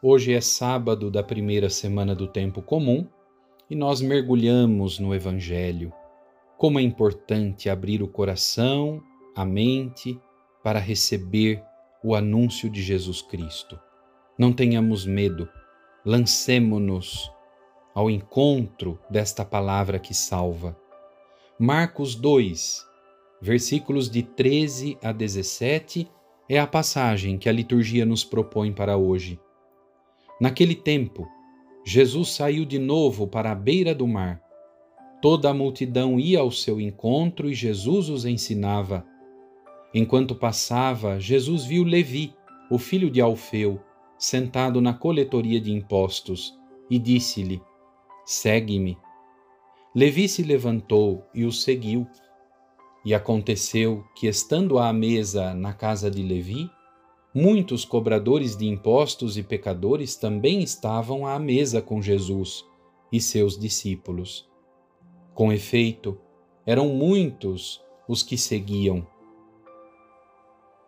[0.00, 3.04] Hoje é sábado da primeira semana do tempo comum
[3.68, 5.92] e nós mergulhamos no Evangelho.
[6.56, 9.02] Como é importante abrir o coração,
[9.34, 10.16] a mente,
[10.62, 11.64] para receber
[12.00, 13.76] o anúncio de Jesus Cristo.
[14.38, 15.48] Não tenhamos medo,
[16.06, 17.28] lancemo-nos
[17.92, 20.78] ao encontro desta palavra que salva.
[21.58, 22.86] Marcos 2,
[23.42, 26.08] versículos de 13 a 17
[26.48, 29.40] é a passagem que a liturgia nos propõe para hoje.
[30.40, 31.28] Naquele tempo,
[31.84, 34.40] Jesus saiu de novo para a beira do mar.
[35.20, 39.04] Toda a multidão ia ao seu encontro e Jesus os ensinava.
[39.92, 42.34] Enquanto passava, Jesus viu Levi,
[42.70, 43.80] o filho de Alfeu,
[44.18, 46.54] sentado na coletoria de impostos,
[46.90, 47.60] e disse-lhe:
[48.24, 48.96] Segue-me.
[49.94, 52.06] Levi se levantou e o seguiu.
[53.04, 56.70] E aconteceu que, estando à mesa na casa de Levi,
[57.38, 62.64] muitos cobradores de impostos e pecadores também estavam à mesa com Jesus
[63.12, 64.50] e seus discípulos.
[65.34, 66.18] Com efeito,
[66.66, 69.06] eram muitos os que seguiam.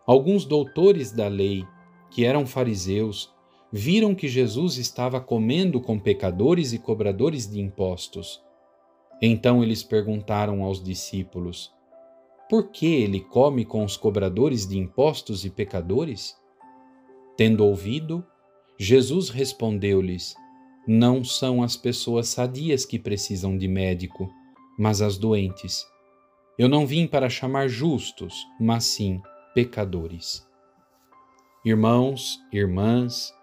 [0.05, 1.65] Alguns doutores da lei,
[2.09, 3.33] que eram fariseus,
[3.71, 8.43] viram que Jesus estava comendo com pecadores e cobradores de impostos.
[9.21, 11.71] Então eles perguntaram aos discípulos:
[12.49, 16.40] por que ele come com os cobradores de impostos e pecadores?
[17.37, 18.25] Tendo ouvido,
[18.77, 20.35] Jesus respondeu-lhes:
[20.87, 24.29] Não são as pessoas sadias que precisam de médico,
[24.77, 25.85] mas as doentes.
[26.57, 29.21] Eu não vim para chamar justos, mas sim
[29.53, 30.47] pecadores.
[31.63, 33.33] Irmãos, irmãs,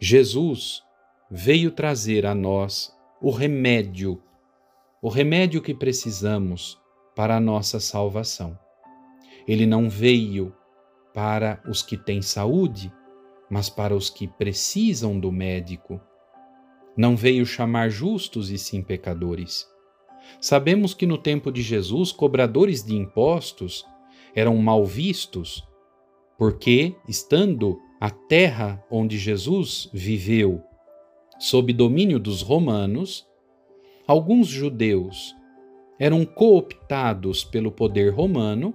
[0.00, 0.82] Jesus
[1.30, 4.20] veio trazer a nós o remédio,
[5.00, 6.78] o remédio que precisamos
[7.14, 8.58] para a nossa salvação.
[9.46, 10.54] Ele não veio
[11.14, 12.92] para os que têm saúde,
[13.48, 16.00] mas para os que precisam do médico.
[16.96, 19.66] Não veio chamar justos e sim pecadores.
[20.40, 23.86] Sabemos que no tempo de Jesus, cobradores de impostos
[24.34, 25.62] eram mal vistos,
[26.36, 30.62] porque, estando a terra onde Jesus viveu
[31.38, 33.26] sob domínio dos romanos,
[34.06, 35.34] alguns judeus
[35.98, 38.74] eram cooptados pelo poder romano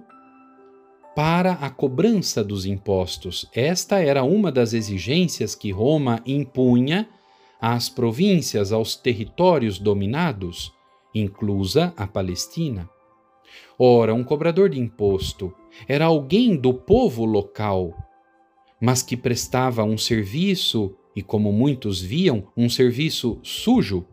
[1.14, 3.48] para a cobrança dos impostos.
[3.54, 7.08] Esta era uma das exigências que Roma impunha
[7.60, 10.72] às províncias, aos territórios dominados,
[11.14, 12.88] inclusa a Palestina.
[13.78, 15.52] Ora, um cobrador de imposto
[15.88, 17.94] era alguém do povo local,
[18.80, 24.06] mas que prestava um serviço, e como muitos viam, um serviço sujo,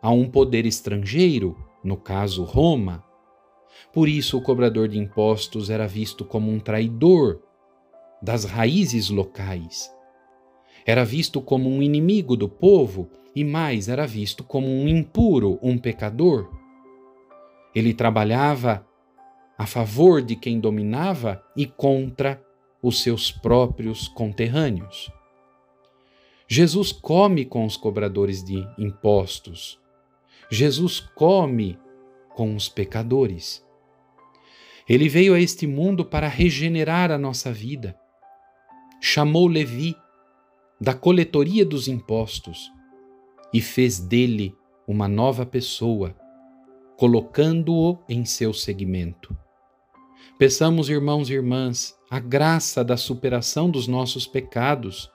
[0.00, 3.04] a um poder estrangeiro no caso Roma.
[3.92, 7.40] Por isso, o cobrador de impostos era visto como um traidor
[8.20, 9.90] das raízes locais.
[10.84, 15.78] Era visto como um inimigo do povo e mais era visto como um impuro, um
[15.78, 16.50] pecador.
[17.74, 18.86] Ele trabalhava
[19.56, 22.42] a favor de quem dominava e contra
[22.82, 25.10] os seus próprios conterrâneos.
[26.48, 29.80] Jesus come com os cobradores de impostos,
[30.50, 31.78] Jesus come
[32.34, 33.64] com os pecadores.
[34.92, 37.98] Ele veio a este mundo para regenerar a nossa vida.
[39.00, 39.96] Chamou Levi
[40.78, 42.70] da coletoria dos impostos
[43.54, 44.54] e fez dele
[44.86, 46.14] uma nova pessoa,
[46.94, 49.34] colocando-o em seu segmento.
[50.38, 55.10] Peçamos, irmãos e irmãs, a graça da superação dos nossos pecados,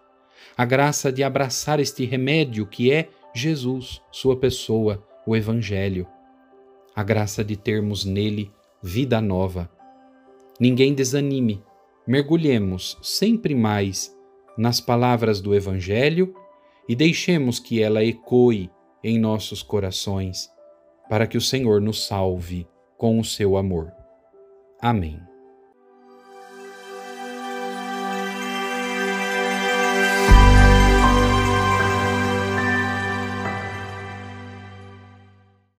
[0.57, 6.07] a graça de abraçar este remédio que é Jesus, sua pessoa, o Evangelho,
[6.95, 8.51] a graça de termos nele
[8.81, 9.69] vida nova.
[10.59, 11.63] Ninguém desanime,
[12.05, 14.15] mergulhemos sempre mais
[14.57, 16.33] nas palavras do Evangelho
[16.87, 18.69] e deixemos que ela ecoe
[19.03, 20.49] em nossos corações,
[21.09, 22.67] para que o Senhor nos salve
[22.97, 23.91] com o seu amor.
[24.81, 25.26] Amém.